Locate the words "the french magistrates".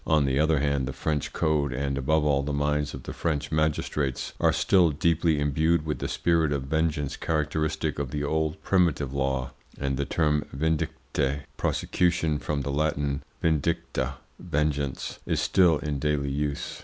3.03-4.33